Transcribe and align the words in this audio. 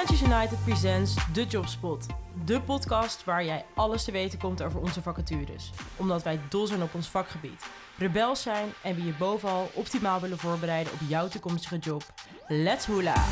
Freelancers 0.00 0.32
United 0.32 0.64
presents 0.64 1.14
The 1.32 1.44
Jobspot. 1.44 2.06
De 2.44 2.60
podcast 2.60 3.24
waar 3.24 3.44
jij 3.44 3.64
alles 3.74 4.04
te 4.04 4.12
weten 4.12 4.38
komt 4.38 4.62
over 4.62 4.80
onze 4.80 5.02
vacatures. 5.02 5.70
Omdat 5.96 6.22
wij 6.22 6.40
dol 6.48 6.66
zijn 6.66 6.82
op 6.82 6.94
ons 6.94 7.08
vakgebied. 7.08 7.64
Rebels 7.98 8.42
zijn 8.42 8.68
en 8.82 8.94
we 8.94 9.04
je 9.04 9.12
bovenal 9.18 9.70
optimaal 9.74 10.20
willen 10.20 10.38
voorbereiden 10.38 10.92
op 10.92 10.98
jouw 11.08 11.28
toekomstige 11.28 11.78
job. 11.78 12.02
Let's 12.48 12.86
hula! 12.86 13.24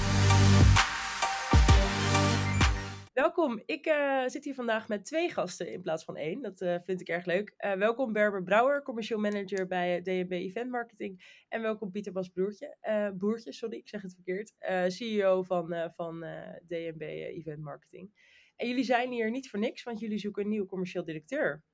Welkom, 3.19 3.62
ik 3.66 3.87
uh, 3.87 4.27
zit 4.27 4.45
hier 4.45 4.55
vandaag 4.55 4.89
met 4.89 5.05
twee 5.05 5.30
gasten 5.30 5.73
in 5.73 5.82
plaats 5.82 6.05
van 6.05 6.17
één. 6.17 6.43
Dat 6.43 6.61
uh, 6.61 6.79
vind 6.79 7.00
ik 7.00 7.09
erg 7.09 7.25
leuk. 7.25 7.55
Uh, 7.59 7.73
welkom 7.73 8.12
Berber 8.12 8.43
Brouwer, 8.43 8.82
commercieel 8.82 9.21
manager 9.21 9.67
bij 9.67 10.03
DNB 10.03 10.32
Event 10.32 10.71
Marketing. 10.71 11.45
En 11.49 11.62
welkom 11.62 11.91
Pieter 11.91 12.12
Bas 12.12 12.29
Broertje, 12.29 12.77
Boertje, 13.17 13.53
sorry, 13.53 13.77
ik 13.77 13.89
zeg 13.89 14.03
het 14.03 14.14
verkeerd. 14.14 14.54
CEO 14.93 15.43
van, 15.43 15.91
van 15.95 16.21
DNB 16.67 17.03
Event 17.03 17.62
Marketing. 17.62 18.11
En 18.57 18.68
jullie 18.68 18.85
zijn 18.85 19.11
hier 19.11 19.31
niet 19.31 19.50
voor 19.50 19.59
niks, 19.59 19.82
want 19.82 20.00
jullie 20.00 20.18
zoeken 20.18 20.43
een 20.43 20.48
nieuwe 20.48 20.67
commercieel 20.67 21.04
directeur. 21.04 21.64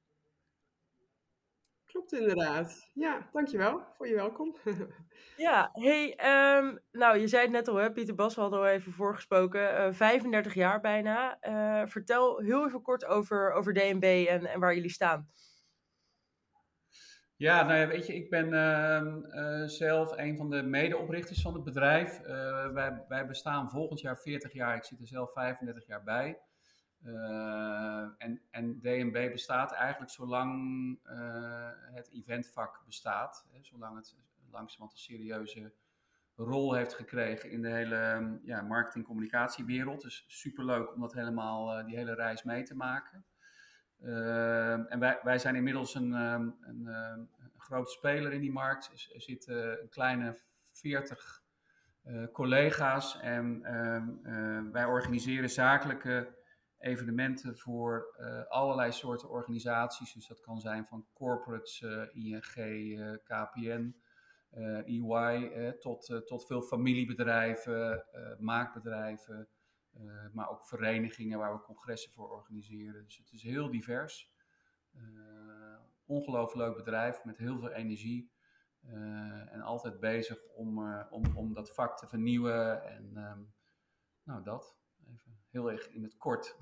Klopt 1.95 2.13
inderdaad. 2.13 2.91
Ja, 2.95 3.29
dankjewel 3.33 3.83
voor 3.97 4.09
je 4.09 4.15
welkom. 4.15 4.57
ja, 5.47 5.71
hey, 5.73 6.19
um, 6.59 6.81
nou 6.93 7.19
je 7.19 7.29
zei 7.29 7.43
het 7.43 7.51
net 7.51 7.69
al, 7.69 7.77
hè, 7.77 7.93
Pieter 7.93 8.15
Bas, 8.15 8.35
we 8.35 8.41
hadden 8.41 8.59
al 8.59 8.67
even 8.67 8.93
voorgesproken. 8.93 9.61
Uh, 9.61 9.93
35 9.93 10.55
jaar 10.55 10.81
bijna. 10.81 11.39
Uh, 11.43 11.87
vertel 11.87 12.39
heel 12.39 12.67
even 12.67 12.83
kort 12.83 13.05
over, 13.05 13.53
over 13.53 13.73
DNB 13.73 14.27
en, 14.29 14.47
en 14.47 14.61
waar 14.61 14.75
jullie 14.75 14.91
staan. 14.91 15.29
Ja, 17.37 17.63
nou 17.63 17.79
ja, 17.79 17.87
weet 17.87 18.07
je, 18.07 18.15
ik 18.15 18.31
ben 18.31 18.53
uh, 18.53 19.69
zelf 19.69 20.19
een 20.19 20.37
van 20.37 20.51
de 20.51 20.63
medeoprichters 20.63 21.43
van 21.43 21.55
het 21.55 21.65
bedrijf. 21.65 22.21
wij, 22.73 23.05
wij 23.09 23.27
bestaan 23.27 23.71
volgend 23.71 24.01
jaar 24.01 24.19
40 24.19 24.53
jaar, 24.53 24.77
ik 24.77 24.85
zit 24.85 25.01
er 25.01 25.07
zelf 25.07 25.33
35 25.33 25.87
jaar 25.87 26.03
bij. 26.03 26.39
Uh, 27.07 28.09
en, 28.19 28.41
en 28.51 28.81
DNB 28.81 29.31
bestaat 29.33 29.73
eigenlijk 29.73 30.11
zolang 30.11 30.53
uh, 31.07 31.69
het 31.93 32.11
eventvak 32.11 32.83
bestaat. 32.87 33.47
Hè, 33.53 33.59
zolang 33.63 33.97
het 33.97 34.17
langzamerhand 34.51 34.93
een 34.93 34.99
serieuze 34.99 35.73
rol 36.37 36.75
heeft 36.75 36.95
gekregen 36.95 37.51
in 37.51 37.63
de 37.63 37.69
hele 37.69 38.31
ja, 38.43 38.63
marketing-communicatiewereld. 38.63 40.03
Dus 40.03 40.25
superleuk 40.29 40.95
om 40.95 41.01
dat 41.01 41.13
helemaal, 41.13 41.79
uh, 41.79 41.87
die 41.87 41.97
hele 41.97 42.15
reis 42.15 42.43
mee 42.43 42.63
te 42.63 42.77
maken. 42.77 43.25
en 44.89 44.99
wij, 44.99 45.19
wij 45.23 45.39
zijn 45.39 45.57
inmiddels 45.57 45.95
een, 45.95 46.13
een, 46.13 46.57
een, 46.87 47.31
grote 47.57 47.91
speler 47.91 48.33
in 48.33 48.41
die 48.41 48.53
markt. 48.53 49.11
Er 49.15 49.21
zitten 49.21 49.83
een 49.83 49.89
kleine 49.89 50.37
40 50.73 51.43
collega's 52.33 53.21
en 53.21 53.63
wij 54.73 54.85
organiseren 54.85 55.51
zakelijke 55.51 56.43
evenementen 56.85 57.59
voor 57.59 58.17
uh, 58.21 58.47
allerlei 58.47 58.93
soorten 58.93 59.29
organisaties. 59.29 60.13
Dus 60.13 60.27
dat 60.27 60.41
kan 60.41 60.61
zijn 60.61 60.87
van 60.87 61.07
corporates, 61.13 61.81
uh, 61.81 62.03
ING, 62.13 62.57
uh, 62.57 63.15
KPN, 63.25 63.97
EY, 64.85 65.73
tot, 65.81 66.23
tot 66.27 66.47
veel 66.47 66.63
familiebedrijven, 66.63 68.05
maakbedrijven, 68.39 69.49
maar 70.33 70.51
ook 70.51 70.67
verenigingen 70.67 71.39
waar 71.39 71.55
we 71.55 71.61
congressen 71.61 72.13
voor 72.13 72.31
organiseren. 72.31 73.05
Dus 73.05 73.17
het 73.17 73.33
is 73.33 73.43
heel 73.43 73.71
divers. 73.71 74.33
ongelooflijk 76.07 76.69
leuk 76.69 76.77
bedrijf 76.77 77.25
met 77.25 77.37
heel 77.37 77.59
veel 77.59 77.71
energie. 77.71 78.31
en 79.51 79.61
altijd 79.61 80.01
bezig 80.01 80.39
om, 80.55 80.95
om, 81.11 81.37
om 81.37 81.55
dat 81.55 81.75
vak 81.75 81.99
te 81.99 82.07
vernieuwen. 82.07 82.85
En 82.85 83.17
um, 83.17 83.55
nou, 84.23 84.43
dat 84.45 84.84
heel 85.55 85.71
erg 85.71 85.91
in 85.91 86.03
het 86.03 86.17
kort. 86.17 86.57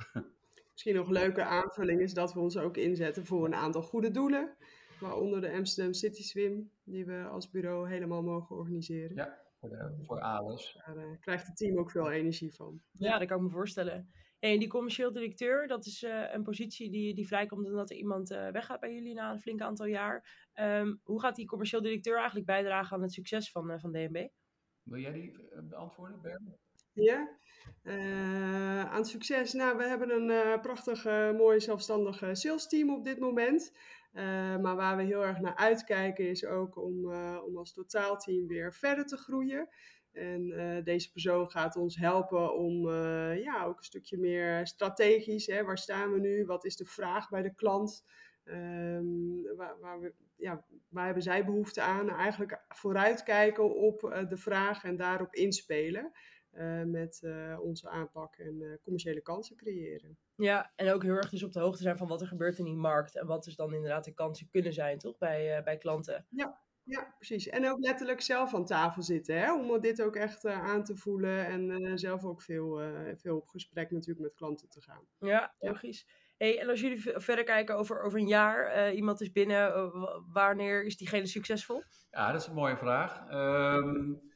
Misschien 0.72 0.94
nog 0.94 1.06
een 1.06 1.12
leuke 1.12 1.44
aanvulling 1.44 2.00
is 2.00 2.14
dat 2.14 2.32
we 2.34 2.40
ons 2.40 2.56
ook 2.56 2.76
inzetten 2.76 3.26
voor 3.26 3.46
een 3.46 3.54
aantal 3.54 3.82
goede 3.82 4.10
doelen. 4.10 4.56
Waaronder 5.00 5.40
de 5.40 5.52
Amsterdam 5.52 5.92
City 5.92 6.22
Swim, 6.22 6.70
die 6.84 7.04
we 7.04 7.24
als 7.24 7.50
bureau 7.50 7.88
helemaal 7.88 8.22
mogen 8.22 8.56
organiseren. 8.56 9.16
Ja, 9.16 9.38
voor, 9.60 9.68
de, 9.68 9.94
voor 10.02 10.20
ALES. 10.20 10.80
Daar 10.86 10.96
uh, 10.96 11.20
krijgt 11.20 11.46
het 11.46 11.56
team 11.56 11.78
ook 11.78 11.90
veel 11.90 12.10
energie 12.10 12.54
van. 12.54 12.82
Ja, 12.90 13.18
dat 13.18 13.28
kan 13.28 13.36
ik 13.36 13.42
me 13.42 13.50
voorstellen. 13.50 14.10
En 14.38 14.58
die 14.58 14.68
commercieel 14.68 15.12
directeur, 15.12 15.66
dat 15.66 15.86
is 15.86 16.02
uh, 16.02 16.32
een 16.32 16.42
positie 16.42 16.90
die, 16.90 17.14
die 17.14 17.26
vrijkomt 17.26 17.66
omdat 17.66 17.90
er 17.90 17.96
iemand 17.96 18.30
uh, 18.30 18.48
weggaat 18.48 18.80
bij 18.80 18.94
jullie 18.94 19.14
na 19.14 19.32
een 19.32 19.40
flink 19.40 19.60
aantal 19.60 19.86
jaar. 19.86 20.48
Um, 20.54 21.00
hoe 21.02 21.20
gaat 21.20 21.36
die 21.36 21.46
commercieel 21.46 21.82
directeur 21.82 22.16
eigenlijk 22.16 22.46
bijdragen 22.46 22.96
aan 22.96 23.02
het 23.02 23.12
succes 23.12 23.50
van, 23.50 23.80
van 23.80 23.92
DNB? 23.92 24.28
Wil 24.82 25.00
jij 25.00 25.12
die 25.12 25.38
beantwoorden, 25.62 26.20
Bern? 26.20 26.58
Ja, 26.94 27.28
uh, 27.84 28.92
aan 28.92 29.04
succes. 29.04 29.52
Nou, 29.52 29.76
we 29.76 29.84
hebben 29.84 30.10
een 30.10 30.28
uh, 30.30 30.60
prachtig, 30.60 31.06
uh, 31.06 31.32
mooi 31.32 31.60
zelfstandig 31.60 32.18
sales 32.32 32.68
team 32.68 32.90
op 32.90 33.04
dit 33.04 33.18
moment. 33.18 33.72
maar 34.62 34.76
waar 34.76 34.96
we 34.96 35.02
heel 35.02 35.24
erg 35.24 35.40
naar 35.40 35.56
uitkijken 35.56 36.28
is 36.28 36.44
ook 36.44 36.76
om, 36.76 37.14
om 37.44 37.56
als 37.56 37.72
totaalteam 37.72 38.46
weer 38.46 38.74
verder 38.74 39.06
te 39.06 39.16
groeien. 39.16 39.68
En 40.12 40.82
deze 40.84 41.12
persoon 41.12 41.50
gaat 41.50 41.76
ons 41.76 41.96
helpen 41.96 42.54
om 42.54 42.88
ja, 43.34 43.64
ook 43.64 43.78
een 43.78 43.84
stukje 43.84 44.18
meer 44.18 44.66
strategisch. 44.66 45.46
Hè, 45.46 45.64
waar 45.64 45.78
staan 45.78 46.12
we 46.12 46.20
nu? 46.20 46.44
Wat 46.44 46.64
is 46.64 46.76
de 46.76 46.84
vraag 46.84 47.28
bij 47.28 47.42
de 47.42 47.54
klant? 47.54 48.04
Um, 48.44 49.42
waar, 49.56 49.78
waar, 49.80 50.00
we, 50.00 50.14
ja, 50.36 50.64
waar 50.88 51.04
hebben 51.04 51.22
zij 51.22 51.44
behoefte 51.44 51.80
aan? 51.80 52.10
Eigenlijk 52.10 52.64
vooruitkijken 52.68 53.76
op 53.76 54.00
de 54.28 54.36
vraag 54.36 54.84
en 54.84 54.96
daarop 54.96 55.34
inspelen. 55.34 56.12
Uh, 56.52 56.82
met 56.82 57.20
uh, 57.24 57.60
onze 57.60 57.88
aanpak 57.88 58.36
en 58.36 58.60
uh, 58.60 58.74
commerciële 58.82 59.20
kansen 59.20 59.56
creëren. 59.56 60.18
Ja, 60.34 60.72
en 60.76 60.92
ook 60.92 61.02
heel 61.02 61.14
erg 61.14 61.30
dus 61.30 61.42
op 61.42 61.52
de 61.52 61.60
hoogte 61.60 61.82
zijn 61.82 61.96
van 61.96 62.08
wat 62.08 62.20
er 62.20 62.26
gebeurt 62.26 62.58
in 62.58 62.64
die 62.64 62.76
markt 62.76 63.16
en 63.16 63.26
wat 63.26 63.44
dus 63.44 63.56
dan 63.56 63.74
inderdaad 63.74 64.04
de 64.04 64.14
kansen 64.14 64.48
kunnen 64.50 64.72
zijn, 64.72 64.98
toch, 64.98 65.18
bij, 65.18 65.62
bij 65.64 65.76
klanten. 65.76 66.26
Ja, 66.28 66.60
ja, 66.82 67.14
precies. 67.16 67.48
En 67.48 67.70
ook 67.70 67.78
letterlijk 67.80 68.20
zelf 68.20 68.54
aan 68.54 68.64
tafel 68.64 69.02
zitten, 69.02 69.38
hè? 69.38 69.54
om 69.54 69.80
dit 69.80 70.02
ook 70.02 70.16
echt 70.16 70.46
aan 70.46 70.84
te 70.84 70.96
voelen 70.96 71.46
en 71.46 71.98
zelf 71.98 72.24
ook 72.24 72.42
veel, 72.42 72.80
veel 73.16 73.36
op 73.36 73.48
gesprek 73.48 73.90
natuurlijk 73.90 74.20
met 74.20 74.34
klanten 74.34 74.68
te 74.68 74.82
gaan. 74.82 75.06
Ja, 75.18 75.54
logisch. 75.58 76.06
Hey, 76.36 76.60
en 76.60 76.68
als 76.68 76.80
jullie 76.80 77.02
verder 77.14 77.44
kijken 77.44 77.76
over, 77.76 78.02
over 78.02 78.18
een 78.18 78.26
jaar, 78.26 78.92
iemand 78.92 79.20
is 79.20 79.32
binnen, 79.32 79.92
wanneer 80.32 80.84
is 80.84 80.96
diegene 80.96 81.26
succesvol? 81.26 81.82
Ja, 82.10 82.32
dat 82.32 82.40
is 82.40 82.46
een 82.46 82.54
mooie 82.54 82.76
vraag. 82.76 83.30
Um 83.30 84.30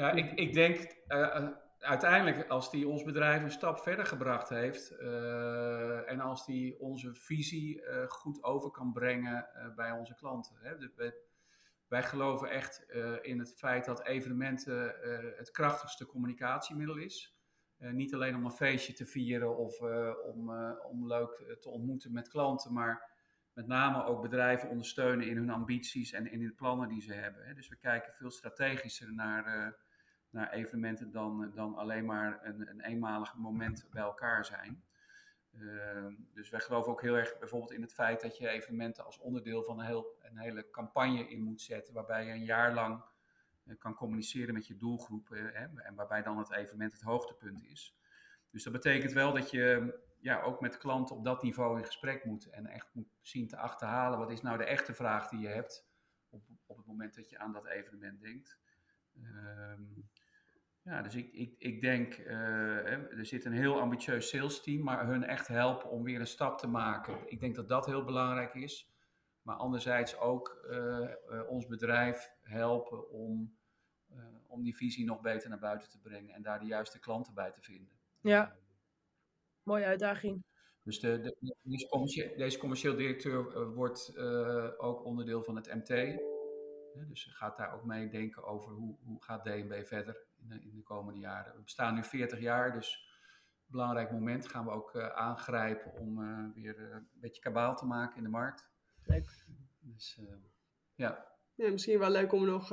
ja, 0.00 0.10
ik, 0.12 0.32
ik 0.32 0.52
denk 0.52 0.96
uh, 1.08 1.48
uiteindelijk 1.78 2.48
als 2.48 2.70
die 2.70 2.88
ons 2.88 3.02
bedrijf 3.02 3.42
een 3.42 3.50
stap 3.50 3.78
verder 3.78 4.06
gebracht 4.06 4.48
heeft 4.48 4.92
uh, 4.92 6.10
en 6.10 6.20
als 6.20 6.46
die 6.46 6.80
onze 6.80 7.14
visie 7.14 7.82
goed 8.08 8.42
over 8.42 8.70
kan 8.70 8.92
brengen 8.92 9.48
bij 9.76 9.92
onze 9.92 10.14
klanten. 10.14 10.56
Hè. 10.60 10.76
Dus 10.76 10.94
wij, 11.88 12.02
geloven 12.02 12.50
echt 12.50 12.86
in 13.22 13.38
het 13.38 13.54
feit 13.56 13.84
dat 13.84 14.06
evenementen 14.06 14.94
het 15.36 15.50
krachtigste 15.50 16.06
communicatiemiddel 16.06 16.96
is. 16.96 17.38
niet 17.78 18.14
alleen 18.14 18.36
om 18.36 18.44
een 18.44 18.50
feestje 18.50 18.92
te 18.92 19.06
vieren 19.06 19.56
of 19.56 19.80
om, 20.24 20.50
om 20.82 21.06
leuk 21.06 21.56
te 21.60 21.70
ontmoeten 21.70 22.12
met 22.12 22.28
klanten, 22.28 22.72
maar 22.72 23.10
met 23.52 23.66
name 23.66 24.04
ook 24.04 24.22
bedrijven 24.22 24.68
ondersteunen 24.68 25.28
in 25.28 25.36
hun 25.36 25.50
ambities 25.50 26.12
en 26.12 26.32
in 26.32 26.40
de 26.40 26.52
plannen 26.52 26.88
die 26.88 27.02
ze 27.02 27.12
hebben. 27.12 27.54
Dus 27.54 27.68
we 27.68 27.76
kijken 27.76 28.12
veel 28.12 28.30
strategischer 28.30 29.12
naar 29.12 29.74
naar 30.30 30.52
evenementen 30.52 31.10
dan, 31.10 31.50
dan 31.54 31.74
alleen 31.74 32.04
maar 32.04 32.40
een, 32.42 32.68
een 32.68 32.80
eenmalig 32.80 33.34
moment 33.36 33.86
bij 33.90 34.02
elkaar 34.02 34.44
zijn. 34.44 34.82
Uh, 35.52 36.06
dus 36.34 36.50
wij 36.50 36.60
geloven 36.60 36.92
ook 36.92 37.02
heel 37.02 37.16
erg 37.16 37.38
bijvoorbeeld 37.38 37.72
in 37.72 37.82
het 37.82 37.92
feit 37.92 38.20
dat 38.20 38.38
je 38.38 38.48
evenementen 38.48 39.04
als 39.04 39.18
onderdeel 39.18 39.62
van 39.62 39.78
een, 39.78 39.86
heel, 39.86 40.18
een 40.22 40.38
hele 40.38 40.70
campagne 40.70 41.28
in 41.28 41.42
moet 41.42 41.60
zetten, 41.60 41.94
waarbij 41.94 42.24
je 42.24 42.32
een 42.32 42.44
jaar 42.44 42.74
lang 42.74 43.02
uh, 43.64 43.78
kan 43.78 43.94
communiceren 43.94 44.54
met 44.54 44.66
je 44.66 44.76
doelgroep 44.76 45.28
uh, 45.30 45.52
hè, 45.52 45.66
en 45.82 45.94
waarbij 45.94 46.22
dan 46.22 46.38
het 46.38 46.52
evenement 46.52 46.92
het 46.92 47.02
hoogtepunt 47.02 47.64
is. 47.64 47.98
Dus 48.50 48.62
dat 48.62 48.72
betekent 48.72 49.12
wel 49.12 49.32
dat 49.32 49.50
je 49.50 49.98
ja, 50.20 50.42
ook 50.42 50.60
met 50.60 50.76
klanten 50.76 51.16
op 51.16 51.24
dat 51.24 51.42
niveau 51.42 51.78
in 51.78 51.84
gesprek 51.84 52.24
moet 52.24 52.50
en 52.50 52.66
echt 52.66 52.94
moet 52.94 53.08
zien 53.20 53.48
te 53.48 53.56
achterhalen 53.56 54.18
wat 54.18 54.30
is 54.30 54.42
nou 54.42 54.58
de 54.58 54.64
echte 54.64 54.94
vraag 54.94 55.28
die 55.28 55.40
je 55.40 55.48
hebt 55.48 55.88
op, 56.28 56.42
op 56.66 56.76
het 56.76 56.86
moment 56.86 57.14
dat 57.14 57.30
je 57.30 57.38
aan 57.38 57.52
dat 57.52 57.66
evenement 57.66 58.20
denkt. 58.20 58.58
Ehm, 59.22 59.82
ja, 60.90 61.02
dus 61.02 61.14
ik, 61.14 61.32
ik, 61.32 61.54
ik 61.58 61.80
denk, 61.80 62.18
uh, 62.18 63.18
er 63.18 63.26
zit 63.26 63.44
een 63.44 63.52
heel 63.52 63.80
ambitieus 63.80 64.28
sales 64.28 64.62
team, 64.62 64.82
maar 64.82 65.06
hun 65.06 65.24
echt 65.24 65.48
helpen 65.48 65.90
om 65.90 66.02
weer 66.02 66.20
een 66.20 66.26
stap 66.26 66.58
te 66.58 66.66
maken. 66.66 67.18
Ik 67.26 67.40
denk 67.40 67.54
dat 67.54 67.68
dat 67.68 67.86
heel 67.86 68.04
belangrijk 68.04 68.54
is. 68.54 68.92
Maar 69.42 69.56
anderzijds 69.56 70.18
ook 70.18 70.66
uh, 70.70 70.76
uh, 71.30 71.48
ons 71.48 71.66
bedrijf 71.66 72.32
helpen 72.42 73.10
om, 73.10 73.56
om 74.46 74.62
die 74.62 74.76
visie 74.76 75.04
nog 75.04 75.20
beter 75.20 75.48
naar 75.48 75.58
buiten 75.58 75.88
te 75.88 76.00
brengen 76.00 76.34
en 76.34 76.42
daar 76.42 76.58
de 76.58 76.66
juiste 76.66 76.98
klanten 76.98 77.34
bij 77.34 77.50
te 77.50 77.60
vinden. 77.60 77.92
Ja, 78.20 78.56
mooie 79.62 79.84
uitdaging. 79.84 80.44
Dus 80.82 81.00
de, 81.00 81.20
de, 81.20 81.56
deze, 81.62 81.86
commercieel, 81.88 82.36
deze 82.36 82.58
commercieel 82.58 82.96
directeur 82.96 83.68
wordt 83.74 84.18
ook 84.78 85.04
onderdeel 85.04 85.42
van 85.42 85.56
het 85.56 85.74
MT. 85.74 86.20
Dus 87.08 87.24
gaat 87.24 87.56
daar 87.56 87.74
ook 87.74 87.84
mee 87.84 88.08
denken 88.08 88.44
over 88.44 88.72
hoe, 88.72 88.96
hoe 89.02 89.22
gaat 89.22 89.44
DNB 89.44 89.84
verder 89.84 90.26
in 90.36 90.48
de, 90.48 90.60
in 90.60 90.76
de 90.76 90.82
komende 90.82 91.20
jaren. 91.20 91.54
We 91.54 91.62
bestaan 91.62 91.94
nu 91.94 92.04
40 92.04 92.40
jaar, 92.40 92.72
dus 92.72 93.08
belangrijk 93.66 94.10
moment 94.10 94.48
gaan 94.48 94.64
we 94.64 94.70
ook 94.70 94.96
aangrijpen 94.98 95.92
om 95.92 96.18
weer 96.54 96.92
een 96.92 97.08
beetje 97.12 97.42
kabaal 97.42 97.76
te 97.76 97.86
maken 97.86 98.16
in 98.16 98.22
de 98.22 98.28
markt. 98.28 98.68
Leuk. 99.04 99.44
Dus 99.80 100.20
ja. 100.94 101.28
Ja, 101.54 101.70
misschien 101.70 101.98
wel 101.98 102.10
leuk 102.10 102.32
om 102.32 102.44
nog 102.44 102.72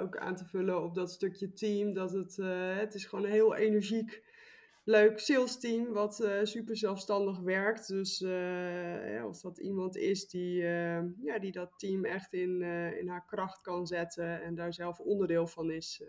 ook 0.00 0.16
aan 0.16 0.36
te 0.36 0.44
vullen 0.44 0.82
op 0.82 0.94
dat 0.94 1.10
stukje 1.10 1.52
team. 1.52 1.92
Dat 1.92 2.12
het, 2.12 2.36
het 2.76 2.94
is 2.94 3.04
gewoon 3.04 3.24
heel 3.24 3.54
energiek 3.54 4.22
leuk 4.88 5.18
sales 5.18 5.58
team 5.58 5.92
wat 5.92 6.20
uh, 6.20 6.38
super 6.42 6.76
zelfstandig 6.76 7.38
werkt. 7.38 7.88
Dus 7.88 8.20
uh, 8.20 9.12
ja, 9.14 9.22
als 9.22 9.42
dat 9.42 9.58
iemand 9.58 9.96
is 9.96 10.28
die, 10.28 10.62
uh, 10.62 11.22
ja, 11.22 11.38
die 11.38 11.52
dat 11.52 11.78
team 11.78 12.04
echt 12.04 12.32
in, 12.32 12.62
in 12.98 13.08
haar 13.08 13.24
kracht 13.24 13.60
kan 13.60 13.86
zetten 13.86 14.42
en 14.42 14.54
daar 14.54 14.72
zelf 14.72 15.00
onderdeel 15.00 15.46
van 15.46 15.70
is, 15.70 16.02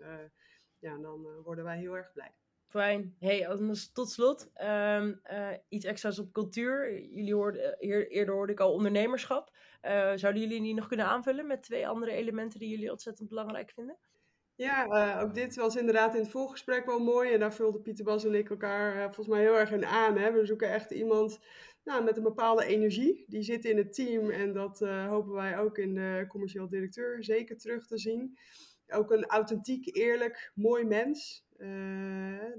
ja, 0.78 0.98
dan 0.98 1.26
worden 1.42 1.64
wij 1.64 1.78
heel 1.78 1.96
erg 1.96 2.12
blij. 2.12 2.34
Fijn. 2.66 3.16
Hey, 3.18 3.46
tot 3.92 4.10
slot, 4.10 4.50
um, 4.62 5.20
iets 5.68 5.84
extra's 5.84 6.18
op 6.18 6.32
cultuur. 6.32 7.00
Jullie 7.00 7.34
hoorden, 7.34 7.78
eerder 8.08 8.34
hoorde 8.34 8.52
ik 8.52 8.60
al 8.60 8.72
ondernemerschap. 8.72 9.56
zouden 10.14 10.40
jullie 10.40 10.60
die 10.60 10.74
nog 10.74 10.88
kunnen 10.88 11.06
aanvullen 11.06 11.46
met 11.46 11.62
twee 11.62 11.88
andere 11.88 12.12
elementen 12.12 12.58
die 12.58 12.68
jullie 12.68 12.90
ontzettend 12.90 13.28
belangrijk 13.28 13.70
vinden? 13.70 13.98
Ja, 14.60 14.86
uh, 14.86 15.22
ook 15.22 15.34
dit 15.34 15.56
was 15.56 15.76
inderdaad 15.76 16.14
in 16.14 16.20
het 16.20 16.30
voorgesprek 16.30 16.86
wel 16.86 16.98
mooi. 16.98 17.32
En 17.32 17.40
daar 17.40 17.54
vulden 17.54 17.82
Pieter 17.82 18.04
Bas 18.04 18.24
en 18.24 18.34
ik 18.34 18.50
elkaar 18.50 18.96
uh, 18.96 19.04
volgens 19.04 19.28
mij 19.28 19.40
heel 19.40 19.58
erg 19.58 19.72
in 19.72 19.86
aan. 19.86 20.18
Hè? 20.18 20.32
We 20.32 20.46
zoeken 20.46 20.70
echt 20.70 20.90
iemand 20.90 21.40
nou, 21.84 22.04
met 22.04 22.16
een 22.16 22.22
bepaalde 22.22 22.64
energie. 22.64 23.24
Die 23.28 23.42
zit 23.42 23.64
in 23.64 23.76
het 23.76 23.94
team 23.94 24.30
en 24.30 24.52
dat 24.52 24.80
uh, 24.80 25.08
hopen 25.08 25.32
wij 25.32 25.58
ook 25.58 25.78
in 25.78 25.94
de 25.94 26.24
commercieel 26.28 26.68
directeur 26.68 27.24
zeker 27.24 27.58
terug 27.58 27.86
te 27.86 27.98
zien. 27.98 28.38
Ook 28.88 29.10
een 29.10 29.26
authentiek, 29.26 29.96
eerlijk, 29.96 30.52
mooi 30.54 30.84
mens. 30.84 31.46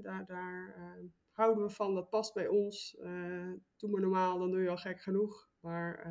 daar 0.02 0.24
daar 0.26 0.74
houden 1.32 1.64
we 1.64 1.70
van, 1.70 1.94
dat 1.94 2.10
past 2.10 2.34
bij 2.34 2.48
ons. 2.48 2.96
doe 3.76 3.90
maar 3.90 4.00
normaal, 4.00 4.38
dan 4.38 4.50
doe 4.50 4.62
je 4.62 4.68
al 4.68 4.76
gek 4.76 5.00
genoeg. 5.00 5.48
Maar 5.60 6.06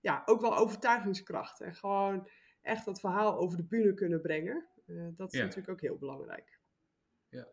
ja, 0.00 0.22
ook 0.24 0.40
wel 0.40 0.56
overtuigingskracht. 0.56 1.60
En 1.60 1.74
gewoon 1.74 2.28
echt 2.62 2.84
dat 2.84 3.00
verhaal 3.00 3.38
over 3.38 3.56
de 3.56 3.64
bühne 3.64 3.94
kunnen 3.94 4.20
brengen. 4.20 4.66
Uh, 4.86 5.08
dat 5.16 5.32
is 5.32 5.40
natuurlijk 5.40 5.68
ook 5.68 5.80
heel 5.80 5.98
belangrijk. 5.98 6.60
Ja, 7.28 7.48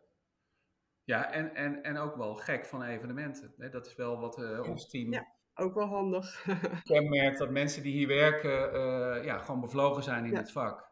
ja 1.04 1.32
en, 1.32 1.54
en, 1.54 1.82
en 1.82 1.96
ook 1.96 2.16
wel 2.16 2.34
gek 2.34 2.66
van 2.66 2.82
evenementen. 2.82 3.54
Hè? 3.56 3.70
Dat 3.70 3.86
is 3.86 3.94
wel 3.94 4.18
wat 4.18 4.38
uh, 4.38 4.68
ons 4.68 4.88
team. 4.88 5.12
Ja, 5.12 5.26
ook 5.54 5.74
wel 5.74 5.86
handig. 5.86 6.46
kenmerkt 6.84 7.38
dat 7.38 7.50
mensen 7.50 7.82
die 7.82 7.92
hier 7.92 8.06
werken 8.06 8.74
uh, 8.74 9.24
ja, 9.24 9.38
gewoon 9.38 9.60
bevlogen 9.60 10.02
zijn 10.02 10.24
in 10.24 10.36
het 10.36 10.52
vak. 10.52 10.88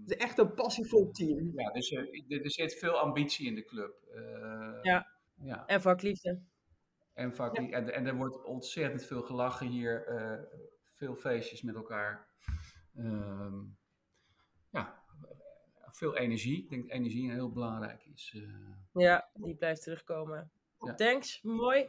Het 0.00 0.12
is 0.12 0.16
echt 0.16 0.38
een 0.38 0.54
passievol 0.54 1.10
team. 1.10 1.52
Ja, 1.54 1.70
dus 1.70 1.92
er 1.92 2.50
zit 2.50 2.74
veel 2.74 2.98
ambitie 2.98 3.46
in 3.46 3.54
de 3.54 3.64
club. 3.64 3.94
ja. 4.82 5.06
ja, 5.34 5.66
en 5.66 5.80
vakliefde. 5.80 6.42
En, 7.14 7.34
vakliefde. 7.34 7.76
En, 7.76 7.94
en 7.94 8.06
er 8.06 8.14
wordt 8.14 8.44
ontzettend 8.44 9.04
veel 9.04 9.22
gelachen 9.22 9.66
hier. 9.66 10.04
veel 10.94 11.14
feestjes 11.14 11.62
met 11.62 11.74
elkaar. 11.74 12.28
Ehm, 12.96 13.54
ja, 14.70 15.02
veel 15.96 16.16
energie. 16.16 16.62
Ik 16.62 16.70
denk 16.70 16.82
dat 16.82 16.90
energie 16.90 17.30
heel 17.30 17.52
belangrijk 17.52 18.04
is. 18.14 18.34
Uh... 18.36 18.42
Ja, 18.92 19.28
die 19.34 19.54
blijft 19.54 19.82
terugkomen. 19.82 20.50
Thanks, 20.96 21.42
mooi. 21.42 21.86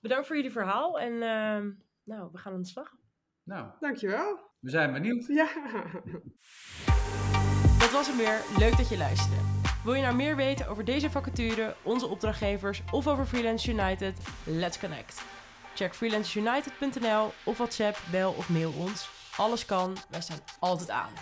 Bedankt 0.00 0.26
voor 0.26 0.36
jullie 0.36 0.50
verhaal 0.50 1.00
en 1.00 1.12
uh, 1.12 1.74
nou, 2.02 2.28
we 2.32 2.38
gaan 2.38 2.52
aan 2.52 2.62
de 2.62 2.68
slag. 2.68 2.94
Nou, 3.42 3.70
dankjewel. 3.80 4.40
We 4.60 4.70
zijn 4.70 4.92
benieuwd. 4.92 5.26
Ja. 5.26 5.48
Dat 7.78 7.90
was 7.90 8.06
hem 8.06 8.16
weer. 8.16 8.40
Leuk 8.58 8.76
dat 8.76 8.88
je 8.88 8.96
luisterde. 8.96 9.36
Wil 9.84 9.94
je 9.94 10.02
nou 10.02 10.14
meer 10.14 10.36
weten 10.36 10.68
over 10.68 10.84
deze 10.84 11.10
vacature, 11.10 11.74
onze 11.82 12.06
opdrachtgevers 12.06 12.82
of 12.90 13.06
over 13.06 13.26
Freelance 13.26 13.70
United? 13.70 14.18
Let's 14.46 14.78
connect. 14.78 15.22
Check 15.74 15.94
freelanceunited.nl 15.94 17.30
of 17.44 17.56
WhatsApp, 17.56 17.96
bel 18.10 18.32
of 18.32 18.48
mail 18.48 18.72
ons. 18.78 19.10
Alles 19.36 19.64
kan, 19.64 19.96
wij 20.10 20.20
staan 20.20 20.38
altijd 20.58 20.90
aan. 20.90 21.12